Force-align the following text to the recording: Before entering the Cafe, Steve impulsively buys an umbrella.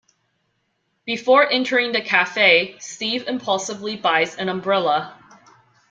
Before 1.05 1.47
entering 1.47 1.91
the 1.91 2.01
Cafe, 2.01 2.75
Steve 2.79 3.27
impulsively 3.27 3.97
buys 3.97 4.35
an 4.35 4.49
umbrella. 4.49 5.15